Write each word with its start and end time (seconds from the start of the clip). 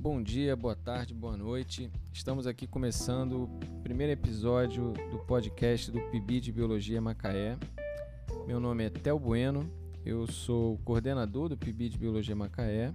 Bom 0.00 0.22
dia, 0.22 0.54
boa 0.54 0.76
tarde, 0.76 1.12
boa 1.12 1.36
noite. 1.36 1.90
Estamos 2.12 2.46
aqui 2.46 2.68
começando 2.68 3.42
o 3.42 3.80
primeiro 3.82 4.12
episódio 4.12 4.92
do 5.10 5.18
podcast 5.18 5.90
do 5.90 6.00
PIB 6.12 6.38
de 6.38 6.52
Biologia 6.52 7.00
Macaé. 7.00 7.58
Meu 8.46 8.60
nome 8.60 8.84
é 8.84 8.90
Tel 8.90 9.18
Bueno, 9.18 9.68
eu 10.06 10.24
sou 10.28 10.78
coordenador 10.84 11.48
do 11.48 11.56
PIB 11.56 11.88
de 11.88 11.98
Biologia 11.98 12.36
Macaé, 12.36 12.92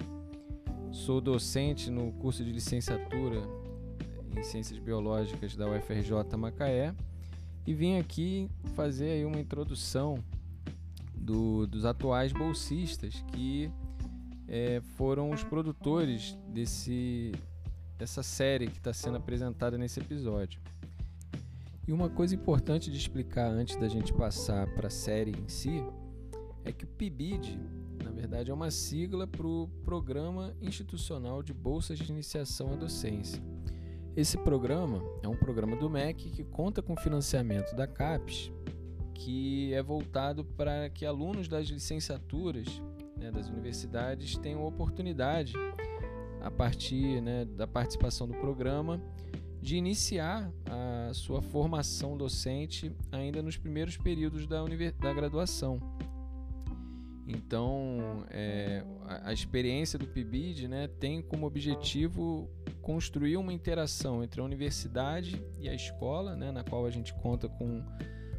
sou 0.94 1.20
docente 1.20 1.92
no 1.92 2.14
curso 2.14 2.42
de 2.42 2.54
licenciatura 2.54 3.42
em 4.38 4.42
Ciências 4.42 4.80
Biológicas 4.80 5.58
da 5.58 5.70
UFRJ 5.70 6.38
Macaé 6.38 6.96
e 7.68 7.74
vim 7.74 8.00
aqui 8.00 8.50
fazer 8.76 9.10
aí 9.10 9.26
uma 9.26 9.42
introdução 9.42 10.24
do, 11.14 11.68
dos 11.68 11.84
atuais 11.84 12.32
bolsistas 12.32 13.22
que 13.34 13.70
é, 14.54 14.80
foram 14.98 15.32
os 15.32 15.44
produtores 15.44 16.38
desse, 16.48 17.32
dessa 17.98 18.22
série 18.22 18.68
que 18.68 18.78
está 18.78 18.94
sendo 18.94 19.18
apresentada 19.18 19.80
nesse 19.80 20.00
episódio. 20.00 20.62
E 21.88 21.92
uma 21.92 22.08
coisa 22.08 22.36
importante 22.36 22.92
de 22.92 22.96
explicar 22.96 23.50
antes 23.50 23.76
da 23.78 23.88
gente 23.88 24.14
passar 24.14 24.68
para 24.76 24.90
a 24.90 24.92
série 24.92 25.32
em 25.32 25.48
si 25.48 25.84
é 26.64 26.72
que 26.72 26.86
o 26.86 26.88
PIBID, 26.88 27.60
na 28.04 28.12
verdade, 28.12 28.52
é 28.52 28.54
uma 28.54 28.70
sigla 28.70 29.26
para 29.26 29.48
o 29.48 29.68
Programa 29.84 30.54
Institucional 30.62 31.42
de 31.42 31.52
Bolsas 31.52 31.98
de 31.98 32.12
Iniciação 32.12 32.74
à 32.74 32.76
Docência. 32.76 33.42
Esse 34.16 34.38
programa 34.38 35.02
é 35.24 35.28
um 35.28 35.36
programa 35.36 35.76
do 35.76 35.90
MEC 35.90 36.30
que 36.30 36.44
conta 36.44 36.80
com 36.80 36.96
financiamento 36.96 37.76
da 37.76 37.88
CAPES, 37.88 38.52
que 39.16 39.74
é 39.74 39.82
voltado 39.82 40.46
para 40.46 40.92
que 40.92 41.08
alunos 41.08 41.48
das 41.48 41.68
licenciaturas 41.70 42.68
né, 43.24 43.32
das 43.32 43.50
universidades 43.50 44.38
tenham 44.38 44.66
oportunidade, 44.66 45.54
a 46.42 46.52
partir 46.52 47.22
né, 47.22 47.46
da 47.46 47.66
participação 47.66 48.28
do 48.28 48.34
programa, 48.34 49.02
de 49.62 49.78
iniciar 49.78 50.52
a 50.70 51.14
sua 51.14 51.42
formação 51.42 52.18
docente 52.18 52.94
ainda 53.10 53.42
nos 53.42 53.56
primeiros 53.56 53.96
períodos 53.96 54.46
da, 54.46 54.62
da 55.00 55.14
graduação. 55.14 55.80
Então, 57.26 58.26
é, 58.30 58.84
a, 59.24 59.32
experiência 59.32 59.98
do 59.98 60.06
PIBID 60.06 60.68
né, 60.68 60.90
tem 61.00 61.22
como 61.22 61.48
objetivo 61.48 62.50
construir 62.82 63.38
uma 63.38 63.54
interação 63.54 64.22
entre 64.22 64.42
a 64.42 64.44
universidade 64.44 65.42
e 65.58 65.70
a 65.70 65.74
escola, 65.74 66.36
né, 66.36 66.52
na 66.52 66.66
qual 66.66 66.86
a 66.86 66.90
gente 66.90 67.14
conta 67.14 67.48
com 67.48 67.82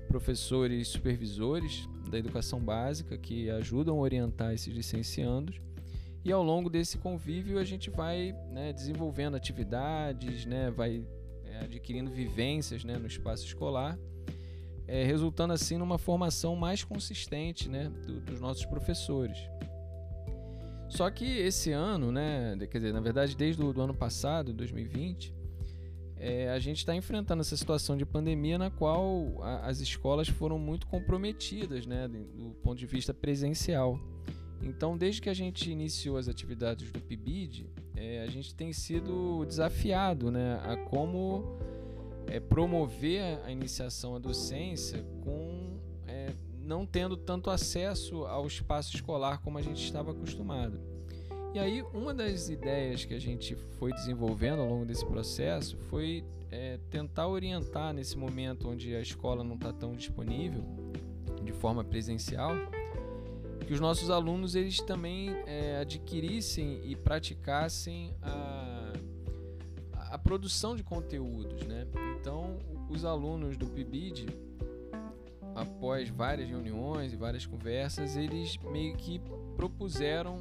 professores 0.06 0.88
supervisores 0.88 1.88
da 2.14 2.18
educação 2.18 2.60
básica 2.60 3.18
que 3.18 3.50
ajudam 3.50 3.96
a 3.96 4.00
orientar 4.00 4.54
esses 4.54 4.72
licenciandos. 4.72 5.60
E 6.24 6.32
ao 6.32 6.42
longo 6.42 6.70
desse 6.70 6.96
convívio 6.96 7.58
a 7.58 7.64
gente 7.64 7.90
vai 7.90 8.34
né, 8.50 8.72
desenvolvendo 8.72 9.36
atividades, 9.36 10.46
né, 10.46 10.70
vai 10.70 11.04
é, 11.44 11.64
adquirindo 11.64 12.10
vivências 12.10 12.84
né, 12.84 12.96
no 12.96 13.06
espaço 13.06 13.44
escolar, 13.44 13.98
é, 14.86 15.04
resultando 15.04 15.52
assim 15.52 15.76
numa 15.76 15.98
formação 15.98 16.54
mais 16.54 16.84
consistente 16.84 17.68
né, 17.68 17.90
do, 18.06 18.20
dos 18.20 18.40
nossos 18.40 18.64
professores. 18.64 19.38
Só 20.88 21.10
que 21.10 21.24
esse 21.24 21.72
ano, 21.72 22.12
né, 22.12 22.56
quer 22.70 22.78
dizer, 22.78 22.92
na 22.92 23.00
verdade 23.00 23.36
desde 23.36 23.60
o 23.60 23.80
ano 23.80 23.94
passado, 23.94 24.52
2020, 24.52 25.34
é, 26.24 26.48
a 26.48 26.58
gente 26.58 26.78
está 26.78 26.96
enfrentando 26.96 27.42
essa 27.42 27.54
situação 27.54 27.98
de 27.98 28.06
pandemia 28.06 28.56
na 28.56 28.70
qual 28.70 29.42
a, 29.42 29.66
as 29.66 29.80
escolas 29.80 30.26
foram 30.26 30.58
muito 30.58 30.86
comprometidas, 30.86 31.84
né, 31.84 32.08
do 32.08 32.56
ponto 32.62 32.78
de 32.78 32.86
vista 32.86 33.12
presencial. 33.12 34.00
Então, 34.62 34.96
desde 34.96 35.20
que 35.20 35.28
a 35.28 35.34
gente 35.34 35.70
iniciou 35.70 36.16
as 36.16 36.26
atividades 36.26 36.90
do 36.90 36.98
PIBID, 36.98 37.68
é, 37.94 38.22
a 38.22 38.26
gente 38.26 38.54
tem 38.54 38.72
sido 38.72 39.44
desafiado 39.44 40.30
né, 40.30 40.58
a 40.64 40.78
como 40.78 41.58
é, 42.26 42.40
promover 42.40 43.38
a 43.44 43.50
iniciação 43.50 44.16
à 44.16 44.18
docência 44.18 45.04
com 45.22 45.78
é, 46.06 46.32
não 46.58 46.86
tendo 46.86 47.18
tanto 47.18 47.50
acesso 47.50 48.24
ao 48.24 48.46
espaço 48.46 48.94
escolar 48.94 49.42
como 49.42 49.58
a 49.58 49.62
gente 49.62 49.84
estava 49.84 50.12
acostumado. 50.12 50.93
E 51.54 51.58
aí, 51.60 51.82
uma 51.94 52.12
das 52.12 52.48
ideias 52.48 53.04
que 53.04 53.14
a 53.14 53.20
gente 53.20 53.54
foi 53.54 53.92
desenvolvendo 53.92 54.60
ao 54.60 54.68
longo 54.68 54.84
desse 54.84 55.06
processo 55.06 55.76
foi 55.88 56.24
é, 56.50 56.80
tentar 56.90 57.28
orientar 57.28 57.94
nesse 57.94 58.18
momento 58.18 58.68
onde 58.68 58.92
a 58.92 59.00
escola 59.00 59.44
não 59.44 59.54
está 59.54 59.72
tão 59.72 59.92
disponível 59.92 60.64
de 61.44 61.52
forma 61.52 61.84
presencial, 61.84 62.50
que 63.64 63.72
os 63.72 63.78
nossos 63.78 64.10
alunos 64.10 64.56
eles 64.56 64.78
também 64.80 65.30
é, 65.46 65.78
adquirissem 65.80 66.80
e 66.84 66.96
praticassem 66.96 68.12
a, 68.20 68.92
a 70.10 70.18
produção 70.18 70.74
de 70.74 70.82
conteúdos, 70.82 71.62
né? 71.68 71.86
Então, 72.20 72.58
os 72.90 73.04
alunos 73.04 73.56
do 73.56 73.66
PIBID, 73.66 74.26
após 75.54 76.08
várias 76.08 76.48
reuniões 76.48 77.12
e 77.12 77.16
várias 77.16 77.46
conversas, 77.46 78.16
eles 78.16 78.58
meio 78.72 78.96
que 78.96 79.20
propuseram 79.56 80.40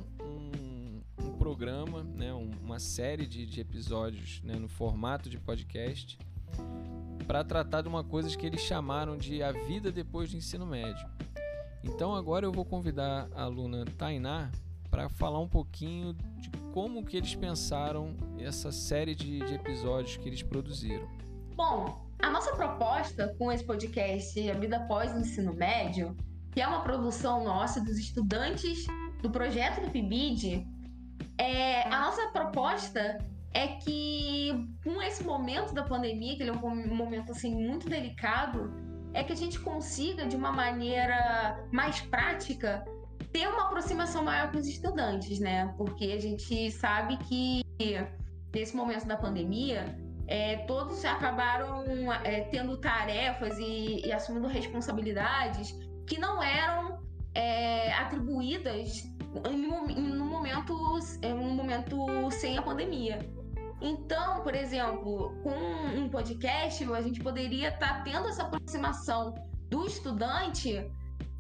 programa, 1.44 2.04
né, 2.04 2.32
uma 2.32 2.80
série 2.80 3.28
de, 3.28 3.46
de 3.46 3.60
episódios 3.60 4.42
né, 4.46 4.56
no 4.56 4.70
formato 4.70 5.30
de 5.30 5.38
podcast 5.38 6.18
para 7.28 7.44
tratar 7.44 7.82
de 7.82 7.90
uma 7.90 8.02
coisa 8.02 8.34
que 8.38 8.46
eles 8.46 8.62
chamaram 8.62 9.18
de 9.18 9.44
a 9.44 9.52
vida 9.52 9.92
depois 9.92 10.32
do 10.32 10.38
ensino 10.38 10.66
médio. 10.66 11.06
Então 11.84 12.16
agora 12.16 12.46
eu 12.46 12.52
vou 12.54 12.64
convidar 12.64 13.28
a 13.36 13.44
aluna 13.44 13.84
Tainá 13.98 14.50
para 14.90 15.10
falar 15.10 15.42
um 15.42 15.48
pouquinho 15.50 16.14
de 16.14 16.50
como 16.72 17.04
que 17.04 17.18
eles 17.18 17.36
pensaram 17.36 18.16
essa 18.40 18.72
série 18.72 19.14
de, 19.14 19.40
de 19.40 19.56
episódios 19.56 20.16
que 20.16 20.30
eles 20.30 20.42
produziram. 20.42 21.10
Bom, 21.58 22.08
a 22.20 22.30
nossa 22.30 22.56
proposta 22.56 23.36
com 23.38 23.52
esse 23.52 23.66
podcast 23.66 24.50
A 24.50 24.54
Vida 24.54 24.78
Após 24.78 25.14
o 25.14 25.20
Ensino 25.20 25.54
Médio, 25.54 26.16
que 26.54 26.62
é 26.62 26.68
uma 26.68 26.84
produção 26.84 27.44
nossa 27.44 27.82
dos 27.82 27.98
estudantes 27.98 28.88
do 29.22 29.30
projeto 29.30 29.82
do 29.82 29.92
PIBID, 29.92 30.72
é, 31.38 31.88
a 31.88 32.00
nossa 32.02 32.28
proposta 32.28 33.18
é 33.54 33.68
que 33.68 34.68
com 34.84 35.02
esse 35.02 35.24
momento 35.24 35.74
da 35.74 35.84
pandemia, 35.84 36.36
que 36.36 36.44
ele 36.44 36.50
é 36.50 36.54
um 36.54 36.96
momento 36.96 37.32
assim 37.32 37.56
muito 37.56 37.88
delicado, 37.88 38.74
é 39.14 39.24
que 39.24 39.32
a 39.32 39.36
gente 39.36 39.60
consiga 39.60 40.26
de 40.26 40.36
uma 40.36 40.52
maneira 40.52 41.64
mais 41.72 42.02
prática 42.02 42.84
ter 43.32 43.48
uma 43.48 43.66
aproximação 43.66 44.24
maior 44.24 44.52
com 44.52 44.58
os 44.58 44.68
estudantes, 44.68 45.40
né? 45.40 45.74
Porque 45.78 46.06
a 46.06 46.20
gente 46.20 46.72
sabe 46.72 47.18
que 47.18 47.64
nesse 48.54 48.76
momento 48.76 49.06
da 49.06 49.18
pandemia 49.18 49.98
é, 50.28 50.58
todos 50.66 51.04
acabaram 51.06 51.84
é, 52.24 52.42
tendo 52.42 52.78
tarefas 52.78 53.58
e, 53.60 54.06
e, 54.06 54.12
assumindo 54.12 54.48
responsabilidades 54.48 55.76
que 56.08 56.18
não 56.18 56.42
eram 56.42 57.00
é, 57.36 57.92
atribuídas 57.94 59.04
um 59.46 60.26
momento, 60.26 60.72
em 61.22 61.34
um 61.34 61.54
momento 61.54 62.32
sem 62.32 62.58
a 62.58 62.62
pandemia. 62.62 63.20
Então, 63.82 64.42
por 64.44 64.56
exemplo, 64.56 65.36
com 65.44 65.50
um 65.98 66.10
podcast, 66.10 66.84
a 66.92 67.02
gente 67.02 67.20
poderia 67.20 67.70
estar 67.70 67.98
tá 67.98 68.02
tendo 68.02 68.28
essa 68.30 68.44
aproximação 68.44 69.34
do 69.70 69.86
estudante 69.86 70.90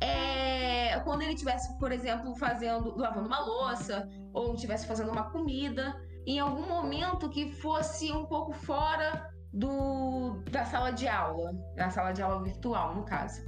é, 0.02 1.00
quando 1.02 1.22
ele 1.22 1.34
estivesse, 1.34 1.78
por 1.78 1.92
exemplo, 1.92 2.36
fazendo, 2.36 2.98
lavando 2.98 3.28
uma 3.28 3.40
louça 3.40 4.10
ou 4.34 4.54
estivesse 4.56 4.86
fazendo 4.86 5.12
uma 5.12 5.30
comida, 5.31 5.96
em 6.25 6.40
algum 6.40 6.68
momento 6.68 7.30
que 7.30 7.52
fosse 7.54 8.12
um 8.12 8.25
pouco 8.25 8.52
fora 8.52 9.31
do, 9.54 10.44
da 10.52 10.66
sala 10.66 10.92
de 10.92 11.08
aula, 11.08 11.54
da 11.75 11.90
sala 11.90 12.12
de 12.12 12.22
aula 12.22 12.44
virtual, 12.44 12.96
no 12.96 13.06
caso. 13.06 13.42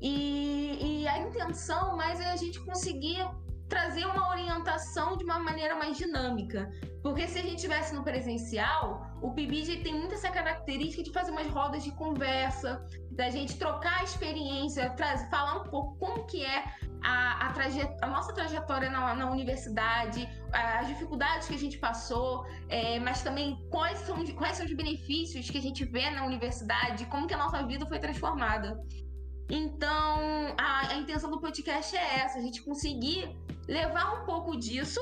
E, 0.00 1.02
e 1.02 1.08
a 1.08 1.18
intenção 1.18 1.96
mais 1.96 2.20
é 2.20 2.32
a 2.32 2.36
gente 2.36 2.60
conseguir 2.60 3.24
trazer 3.72 4.04
uma 4.04 4.28
orientação 4.28 5.16
de 5.16 5.24
uma 5.24 5.38
maneira 5.38 5.74
mais 5.74 5.96
dinâmica. 5.96 6.70
Porque 7.02 7.26
se 7.26 7.38
a 7.38 7.42
gente 7.42 7.62
tivesse 7.62 7.94
no 7.94 8.04
presencial, 8.04 8.84
o 9.22 9.30
PIBID 9.32 9.82
tem 9.82 9.94
muito 9.94 10.14
essa 10.14 10.30
característica 10.30 11.02
de 11.02 11.10
fazer 11.10 11.30
umas 11.30 11.48
rodas 11.48 11.82
de 11.82 11.90
conversa, 11.92 12.86
da 13.10 13.30
gente 13.30 13.58
trocar 13.58 14.00
a 14.00 14.04
experiência, 14.04 14.94
falar 15.30 15.54
um 15.62 15.64
pouco 15.70 15.96
como 15.98 16.26
que 16.26 16.44
é 16.44 16.64
a, 17.02 17.46
a, 17.46 17.52
a 18.02 18.06
nossa 18.06 18.34
trajetória 18.34 18.90
na, 18.90 19.14
na, 19.14 19.30
universidade, 19.30 20.28
as 20.52 20.86
dificuldades 20.86 21.48
que 21.48 21.54
a 21.54 21.58
gente 21.58 21.78
passou, 21.78 22.46
é, 22.68 23.00
mas 23.00 23.22
também 23.22 23.58
quais 23.70 23.98
são, 24.00 24.22
quais 24.34 24.58
são 24.58 24.66
os 24.66 24.74
benefícios 24.74 25.48
que 25.48 25.56
a 25.56 25.62
gente 25.62 25.82
vê 25.86 26.10
na 26.10 26.26
universidade, 26.26 27.06
como 27.06 27.26
que 27.26 27.34
a 27.34 27.38
nossa 27.38 27.66
vida 27.66 27.86
foi 27.86 27.98
transformada. 27.98 28.78
Então, 29.54 30.54
a, 30.58 30.88
a 30.88 30.94
intenção 30.94 31.30
do 31.30 31.38
podcast 31.40 31.94
é 31.94 32.20
essa, 32.20 32.38
a 32.38 32.42
gente 32.42 32.62
conseguir 32.62 33.36
levar 33.68 34.20
um 34.20 34.24
pouco 34.24 34.56
disso, 34.56 35.00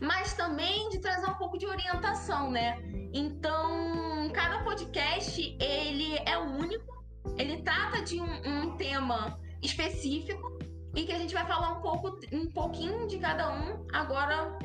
mas 0.00 0.34
também 0.34 0.88
de 0.88 0.98
trazer 0.98 1.26
um 1.26 1.34
pouco 1.34 1.58
de 1.58 1.66
orientação, 1.66 2.50
né? 2.50 2.78
Então, 3.12 4.30
cada 4.32 4.62
podcast 4.64 5.56
ele 5.60 6.16
é 6.26 6.38
único, 6.38 7.04
ele 7.36 7.62
trata 7.62 8.02
de 8.02 8.20
um, 8.20 8.24
um 8.24 8.76
tema 8.76 9.38
específico 9.62 10.58
e 10.94 11.04
que 11.04 11.12
a 11.12 11.18
gente 11.18 11.34
vai 11.34 11.46
falar 11.46 11.78
um 11.78 11.82
pouco, 11.82 12.18
um 12.32 12.50
pouquinho 12.50 13.06
de 13.06 13.18
cada 13.18 13.52
um 13.52 13.86
agora 13.92 14.56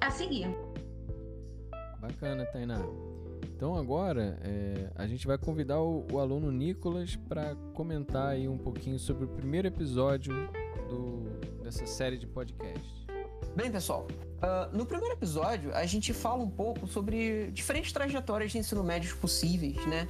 a 0.00 0.10
seguir. 0.10 0.48
Bacana, 2.00 2.44
Tainá. 2.46 2.80
Então 3.54 3.76
agora 3.76 4.40
é, 4.42 4.90
a 4.96 5.06
gente 5.06 5.24
vai 5.24 5.38
convidar 5.38 5.80
o, 5.80 6.04
o 6.12 6.18
aluno 6.18 6.50
Nicolas 6.50 7.14
para 7.14 7.54
comentar 7.74 8.30
aí 8.30 8.48
um 8.48 8.58
pouquinho 8.58 8.98
sobre 8.98 9.24
o 9.24 9.28
primeiro 9.28 9.68
episódio 9.68 10.34
do, 10.88 11.40
dessa 11.72 11.86
série 11.86 12.18
de 12.18 12.26
podcast. 12.26 13.06
Bem, 13.56 13.70
pessoal, 13.72 14.06
uh, 14.10 14.76
no 14.76 14.84
primeiro 14.84 15.14
episódio 15.14 15.74
a 15.74 15.86
gente 15.86 16.12
fala 16.12 16.42
um 16.42 16.50
pouco 16.50 16.86
sobre 16.86 17.50
diferentes 17.50 17.92
trajetórias 17.92 18.52
de 18.52 18.58
ensino 18.58 18.84
médio 18.84 19.16
possíveis, 19.16 19.84
né? 19.86 20.06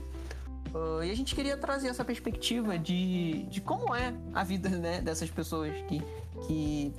Uh, 0.74 1.04
e 1.04 1.10
a 1.10 1.14
gente 1.14 1.36
queria 1.36 1.56
trazer 1.56 1.86
essa 1.86 2.04
perspectiva 2.04 2.76
de, 2.76 3.44
de 3.44 3.60
como 3.60 3.94
é 3.94 4.12
a 4.34 4.42
vida 4.42 4.68
né, 4.70 5.00
dessas 5.00 5.30
pessoas 5.30 5.72
que, 5.86 6.02
que 6.46 6.92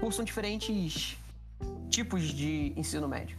cursam 0.00 0.24
diferentes 0.24 1.18
tipos 1.90 2.22
de 2.22 2.72
ensino 2.74 3.06
médio. 3.06 3.36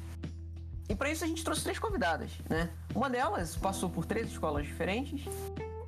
E 0.88 0.94
para 0.94 1.10
isso 1.10 1.24
a 1.24 1.28
gente 1.28 1.44
trouxe 1.44 1.64
três 1.64 1.80
convidadas, 1.80 2.30
né? 2.48 2.70
Uma 2.94 3.10
delas 3.10 3.56
passou 3.56 3.90
por 3.90 4.06
três 4.06 4.28
escolas 4.28 4.66
diferentes 4.66 5.26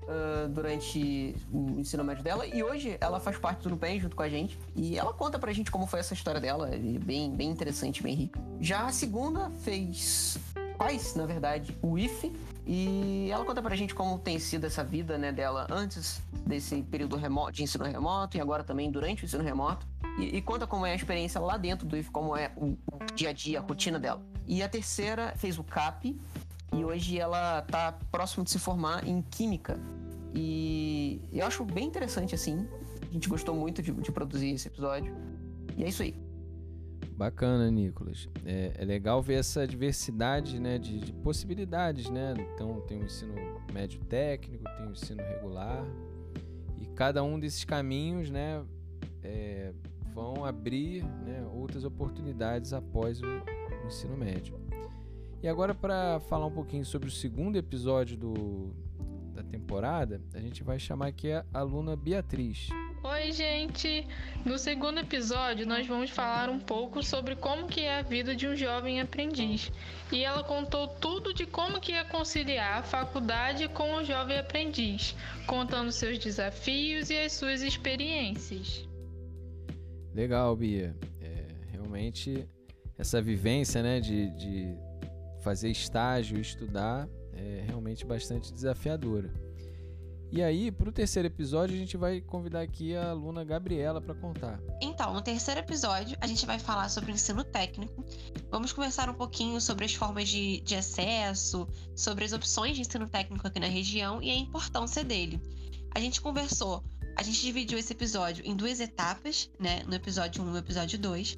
uh, 0.07 0.47
durante 0.49 1.35
o 1.51 1.79
ensino 1.79 2.03
médio 2.03 2.23
dela 2.23 2.45
e 2.45 2.63
hoje 2.63 2.97
ela 2.99 3.19
faz 3.19 3.37
parte 3.37 3.63
do 3.63 3.69
NUPEM 3.69 3.99
junto 3.99 4.15
com 4.15 4.23
a 4.23 4.29
gente 4.29 4.57
e 4.75 4.97
ela 4.97 5.13
conta 5.13 5.37
pra 5.37 5.51
gente 5.53 5.71
como 5.71 5.85
foi 5.85 5.99
essa 5.99 6.13
história 6.13 6.39
dela, 6.39 6.69
bem, 7.03 7.31
bem 7.31 7.49
interessante, 7.49 8.01
bem 8.01 8.15
rica. 8.15 8.39
Já 8.59 8.85
a 8.85 8.91
segunda 8.91 9.49
fez 9.63 10.37
faz, 10.77 11.15
na 11.15 11.25
verdade, 11.25 11.77
o 11.81 11.97
IFE 11.97 12.33
e 12.67 13.29
ela 13.31 13.45
conta 13.45 13.61
pra 13.61 13.75
gente 13.75 13.93
como 13.93 14.17
tem 14.19 14.39
sido 14.39 14.65
essa 14.65 14.83
vida 14.83 15.17
né, 15.17 15.31
dela 15.31 15.67
antes 15.69 16.21
desse 16.45 16.81
período 16.83 17.15
remoto, 17.15 17.51
de 17.51 17.63
ensino 17.63 17.85
remoto 17.85 18.37
e 18.37 18.41
agora 18.41 18.63
também 18.63 18.91
durante 18.91 19.23
o 19.23 19.25
ensino 19.25 19.43
remoto. 19.43 19.85
E, 20.19 20.37
e 20.37 20.41
conta 20.41 20.65
como 20.65 20.85
é 20.85 20.91
a 20.91 20.95
experiência 20.95 21.39
lá 21.39 21.57
dentro 21.57 21.85
do 21.85 21.97
IF, 21.97 22.09
como 22.09 22.35
é 22.35 22.51
o 22.55 22.75
dia 23.13 23.29
a 23.29 23.33
dia, 23.33 23.59
a 23.59 23.61
rotina 23.61 23.99
dela. 23.99 24.21
E 24.47 24.63
a 24.63 24.69
terceira 24.69 25.33
fez 25.35 25.57
o 25.57 25.63
CAP 25.63 26.19
e 26.73 26.83
hoje 26.83 27.19
ela 27.19 27.61
tá 27.63 27.91
próximo 28.11 28.43
de 28.43 28.51
se 28.51 28.59
formar 28.59 29.07
em 29.07 29.21
Química. 29.21 29.79
E 30.33 31.21
eu 31.31 31.45
acho 31.45 31.63
bem 31.63 31.85
interessante 31.85 32.35
assim. 32.35 32.67
A 33.01 33.13
gente 33.13 33.29
gostou 33.29 33.55
muito 33.55 33.81
de, 33.81 33.91
de 33.91 34.11
produzir 34.11 34.51
esse 34.51 34.67
episódio. 34.67 35.15
E 35.77 35.83
é 35.83 35.87
isso 35.87 36.03
aí. 36.03 36.15
Bacana, 37.11 37.71
Nicolas. 37.71 38.27
É, 38.45 38.73
é, 38.77 38.83
legal 38.83 39.21
ver 39.21 39.35
essa 39.35 39.65
diversidade 39.65 40.59
né, 40.59 40.77
de, 40.77 40.99
de, 40.99 41.13
possibilidades, 41.13 42.09
né? 42.09 42.33
Então 42.53 42.81
tem 42.81 43.01
o 43.01 43.05
ensino 43.05 43.33
médio 43.71 44.01
técnico, 44.01 44.65
tem 44.77 44.87
o 44.87 44.91
ensino 44.91 45.23
regular 45.23 45.85
e 46.77 46.85
cada 46.87 47.23
um 47.23 47.39
desses 47.39 47.63
caminhos, 47.63 48.29
né, 48.29 48.63
é, 49.23 49.73
vão 50.13 50.45
abrir 50.45 51.03
né, 51.03 51.45
outras 51.53 51.83
oportunidades 51.83 52.73
após 52.73 53.21
o, 53.21 53.25
o 53.25 53.87
ensino 53.87 54.17
médio. 54.17 54.59
E 55.41 55.47
agora 55.47 55.75
para 55.75 56.19
falar 56.21 56.45
um 56.45 56.51
pouquinho 56.51 56.85
sobre 56.85 57.07
o 57.07 57.11
segundo 57.11 57.57
episódio 57.57 58.17
do, 58.17 58.73
da 59.33 59.43
temporada, 59.43 60.21
a 60.33 60.39
gente 60.39 60.63
vai 60.63 60.79
chamar 60.79 61.07
aqui 61.07 61.31
a 61.31 61.45
aluna 61.53 61.95
Beatriz. 61.95 62.69
Oi, 63.03 63.31
gente! 63.31 64.07
No 64.43 64.57
segundo 64.57 64.99
episódio, 64.99 65.67
nós 65.67 65.85
vamos 65.85 66.09
falar 66.09 66.49
um 66.49 66.59
pouco 66.59 67.03
sobre 67.03 67.35
como 67.35 67.67
que 67.67 67.81
é 67.81 67.99
a 67.99 68.01
vida 68.01 68.35
de 68.35 68.47
um 68.47 68.55
jovem 68.55 68.99
aprendiz. 68.99 69.71
E 70.11 70.23
ela 70.23 70.43
contou 70.43 70.87
tudo 70.87 71.31
de 71.31 71.45
como 71.45 71.79
que 71.79 71.91
ia 71.91 72.03
conciliar 72.05 72.79
a 72.79 72.83
faculdade 72.83 73.67
com 73.67 73.97
o 73.97 74.03
jovem 74.03 74.39
aprendiz, 74.39 75.15
contando 75.45 75.91
seus 75.91 76.17
desafios 76.17 77.11
e 77.11 77.17
as 77.19 77.33
suas 77.33 77.61
experiências. 77.61 78.89
Legal, 80.15 80.55
Bia. 80.55 80.95
É, 81.21 81.45
realmente, 81.73 82.47
essa 82.97 83.21
vivência 83.21 83.83
né, 83.83 83.99
de, 83.99 84.31
de 84.31 84.75
fazer 85.45 85.69
estágio, 85.69 86.41
estudar, 86.41 87.07
é 87.31 87.63
realmente 87.67 88.03
bastante 88.03 88.51
desafiadora. 88.51 89.31
E 90.31 90.41
aí, 90.41 90.71
para 90.71 90.89
o 90.89 90.91
terceiro 90.91 91.27
episódio, 91.27 91.75
a 91.75 91.77
gente 91.77 91.95
vai 91.95 92.19
convidar 92.19 92.61
aqui 92.61 92.95
a 92.95 93.11
aluna 93.11 93.43
Gabriela 93.43 94.01
para 94.01 94.15
contar. 94.15 94.59
Então, 94.81 95.13
no 95.13 95.21
terceiro 95.21 95.59
episódio, 95.59 96.17
a 96.19 96.25
gente 96.25 96.47
vai 96.47 96.57
falar 96.57 96.89
sobre 96.89 97.11
ensino 97.11 97.43
técnico. 97.43 98.03
Vamos 98.49 98.73
conversar 98.73 99.07
um 99.07 99.13
pouquinho 99.13 99.61
sobre 99.61 99.85
as 99.85 99.93
formas 99.93 100.27
de, 100.27 100.61
de 100.61 100.75
acesso, 100.75 101.67
sobre 101.95 102.25
as 102.25 102.33
opções 102.33 102.75
de 102.75 102.81
ensino 102.81 103.07
técnico 103.07 103.47
aqui 103.47 103.59
na 103.59 103.67
região 103.67 104.23
e 104.23 104.31
a 104.31 104.35
importância 104.35 105.03
dele. 105.03 105.39
A 105.93 105.99
gente 105.99 106.19
conversou, 106.21 106.83
a 107.15 107.21
gente 107.21 107.39
dividiu 107.39 107.77
esse 107.77 107.93
episódio 107.93 108.43
em 108.45 108.55
duas 108.55 108.79
etapas, 108.79 109.49
né? 109.59 109.83
No 109.85 109.93
episódio 109.93 110.43
1 110.43 110.47
e 110.47 110.51
no 110.51 110.57
episódio 110.57 110.97
2. 110.97 111.37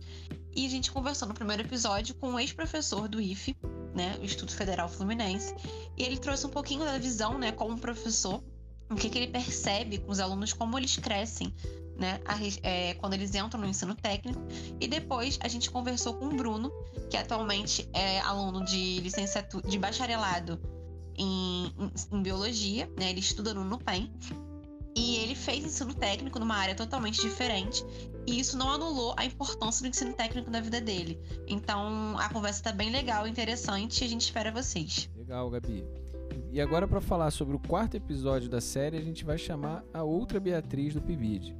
E 0.56 0.65
a 0.65 0.69
gente 0.69 0.92
conversou 0.92 1.27
no 1.27 1.36
primeiro 1.36 1.62
episódio 1.62 2.15
com 2.15 2.30
um 2.30 2.39
ex-professor 2.39 3.07
do 3.07 3.21
IFE, 3.21 3.56
né? 3.97 4.15
O 4.21 4.23
Instituto 4.23 4.55
Federal 4.55 4.88
Fluminense. 4.88 5.53
E 5.97 6.03
ele 6.03 6.17
trouxe 6.17 6.45
um 6.45 6.49
pouquinho 6.49 6.85
da 6.85 6.97
visão, 6.97 7.38
né, 7.38 7.51
como 7.51 7.77
professor 7.77 8.41
o 8.89 8.95
que, 8.95 9.09
que 9.09 9.17
ele 9.17 9.27
percebe 9.27 9.97
com 9.97 10.11
os 10.11 10.19
alunos, 10.19 10.53
como 10.53 10.77
eles 10.77 10.95
crescem, 10.95 11.53
né, 11.97 12.21
a, 12.25 12.38
é, 12.63 12.94
quando 12.94 13.15
eles 13.15 13.35
entram 13.35 13.59
no 13.59 13.67
ensino 13.67 13.94
técnico. 13.95 14.39
E 14.79 14.88
depois 14.88 15.38
a 15.41 15.47
gente 15.47 15.69
conversou 15.69 16.13
com 16.13 16.27
o 16.27 16.35
Bruno, 16.35 16.71
que 17.09 17.17
atualmente 17.17 17.89
é 17.91 18.19
aluno 18.21 18.63
de 18.63 19.01
licenciatura, 19.01 19.67
de 19.67 19.77
bacharelado 19.77 20.57
em, 21.17 21.73
em, 21.77 21.91
em 22.13 22.21
biologia, 22.21 22.89
né, 22.97 23.09
ele 23.09 23.19
estuda 23.19 23.53
no 23.53 23.65
NUPEM. 23.65 24.09
E 24.97 25.17
ele 25.17 25.35
fez 25.35 25.63
ensino 25.63 25.94
técnico 25.94 26.39
numa 26.39 26.55
área 26.55 26.73
totalmente 26.73 27.21
diferente. 27.21 27.85
E 28.25 28.39
isso 28.39 28.57
não 28.57 28.71
anulou 28.71 29.13
a 29.15 29.23
importância 29.23 29.83
do 29.83 29.89
ensino 29.89 30.11
técnico 30.11 30.49
na 30.49 30.59
vida 30.59 30.81
dele. 30.81 31.21
Então 31.47 32.17
a 32.17 32.27
conversa 32.29 32.63
tá 32.63 32.71
bem 32.71 32.89
legal, 32.89 33.27
interessante 33.27 34.01
e 34.01 34.05
a 34.05 34.09
gente 34.09 34.21
espera 34.21 34.51
vocês. 34.51 35.07
Legal, 35.15 35.51
Gabi. 35.51 35.85
E 36.51 36.59
agora, 36.59 36.88
para 36.88 36.99
falar 36.99 37.29
sobre 37.29 37.55
o 37.55 37.59
quarto 37.59 37.95
episódio 37.95 38.49
da 38.49 38.59
série, 38.59 38.97
a 38.97 39.01
gente 39.01 39.23
vai 39.23 39.38
chamar 39.38 39.83
a 39.94 40.01
outra 40.01 40.39
Beatriz 40.39 40.95
do 40.95 41.01
PIBID. 41.01 41.55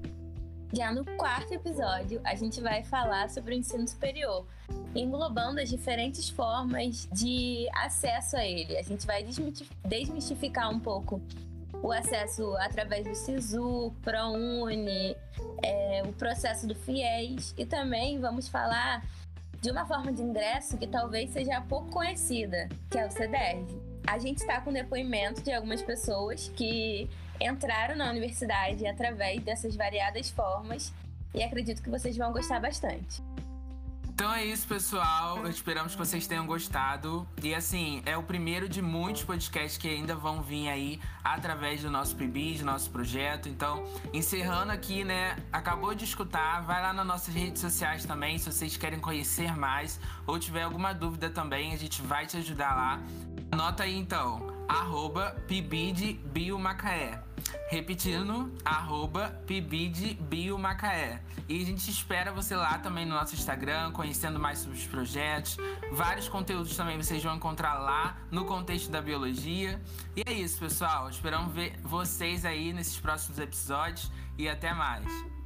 Já 0.74 0.92
no 0.92 1.06
quarto 1.18 1.54
episódio, 1.54 2.20
a 2.24 2.36
gente 2.36 2.60
vai 2.60 2.84
falar 2.84 3.30
sobre 3.30 3.54
o 3.56 3.58
ensino 3.58 3.88
superior, 3.88 4.46
englobando 4.96 5.62
as 5.62 5.70
diferentes 5.70 6.28
formas 6.28 7.08
de 7.14 7.68
acesso 7.74 8.36
a 8.36 8.46
ele. 8.46 8.78
A 8.78 8.82
gente 8.82 9.06
vai 9.06 9.24
desmistificar 9.24 10.70
um 10.70 10.80
pouco 10.80 11.22
o 11.82 11.92
acesso 11.92 12.56
através 12.58 13.06
do 13.06 13.16
SISU, 13.16 13.94
ProUni, 14.02 15.16
é, 15.64 16.04
o 16.06 16.14
processo 16.14 16.68
do 16.68 16.76
FIES 16.76 17.54
e 17.58 17.66
também 17.66 18.20
vamos 18.20 18.48
falar 18.48 19.04
de 19.62 19.72
uma 19.72 19.86
forma 19.86 20.12
de 20.12 20.22
ingresso 20.22 20.78
que 20.78 20.88
talvez 20.88 21.32
seja 21.32 21.62
pouco 21.62 21.90
conhecida, 21.90 22.70
que 22.90 22.98
é 22.98 23.06
o 23.06 23.12
CDR 23.12 23.88
a 24.08 24.18
gente 24.18 24.38
está 24.38 24.62
com 24.62 24.72
depoimento 24.72 25.42
de 25.44 25.52
algumas 25.52 25.82
pessoas 25.82 26.50
que 26.56 27.10
entraram 27.42 27.96
na 27.96 28.10
universidade 28.10 28.88
através 28.88 29.44
dessas 29.44 29.76
variadas 29.76 30.30
formas 30.30 30.94
e 31.36 31.44
acredito 31.44 31.84
que 31.84 31.90
vocês 31.90 32.16
vão 32.16 32.32
gostar 32.32 32.62
bastante. 32.62 33.22
Então 34.18 34.34
é 34.34 34.44
isso, 34.44 34.68
pessoal. 34.68 35.48
Esperamos 35.48 35.92
que 35.92 36.00
vocês 36.00 36.26
tenham 36.26 36.48
gostado. 36.48 37.28
E 37.44 37.54
assim, 37.54 38.02
é 38.04 38.18
o 38.18 38.24
primeiro 38.24 38.68
de 38.68 38.82
muitos 38.82 39.22
podcasts 39.24 39.78
que 39.78 39.88
ainda 39.88 40.16
vão 40.16 40.42
vir 40.42 40.70
aí 40.70 41.00
através 41.24 41.84
do 41.84 41.92
nosso 41.92 42.16
PIB, 42.16 42.58
do 42.58 42.66
nosso 42.66 42.90
projeto. 42.90 43.48
Então, 43.48 43.86
encerrando 44.12 44.72
aqui, 44.72 45.04
né? 45.04 45.38
Acabou 45.54 45.94
de 45.94 46.04
escutar, 46.04 46.62
vai 46.62 46.82
lá 46.82 46.94
nas 46.94 47.06
nossas 47.06 47.36
redes 47.36 47.62
sociais 47.62 48.06
também, 48.06 48.40
se 48.40 48.52
vocês 48.52 48.76
querem 48.76 49.00
conhecer 49.00 49.56
mais 49.56 50.00
ou 50.26 50.40
tiver 50.40 50.64
alguma 50.64 50.96
dúvida 50.96 51.30
também, 51.30 51.72
a 51.72 51.78
gente 51.78 52.02
vai 52.02 52.26
te 52.26 52.38
ajudar 52.38 52.76
lá. 52.76 53.00
Anota 53.52 53.84
aí 53.84 53.96
então, 53.96 54.57
arroba 54.68 55.36
Pibidbiomacaé. 55.48 57.22
Repetindo, 57.70 58.54
arroba 58.66 59.30
Pibidbiomacaé. 59.46 61.22
E 61.48 61.62
a 61.62 61.66
gente 61.66 61.90
espera 61.90 62.32
você 62.32 62.56
lá 62.56 62.78
também 62.80 63.06
no 63.06 63.16
nosso 63.16 63.36
Instagram, 63.36 63.92
conhecendo 63.92 64.40
mais 64.40 64.60
sobre 64.60 64.78
os 64.78 64.86
projetos. 64.86 65.58
Vários 65.92 66.28
conteúdos 66.28 66.76
também 66.76 66.98
vocês 66.98 67.24
vão 67.24 67.36
encontrar 67.36 67.76
lá 67.76 68.18
no 68.30 68.46
contexto 68.46 68.92
da 68.92 69.02
biologia. 69.02 69.82
E 70.16 70.24
é 70.26 70.34
isso, 70.34 70.60
pessoal. 70.60 71.10
Esperamos 71.10 71.54
ver 71.54 71.80
vocês 71.82 72.44
aí 72.44 72.74
nesses 72.74 73.00
próximos 73.00 73.40
episódios 73.40 74.12
e 74.38 74.50
até 74.50 74.74
mais. 74.74 75.37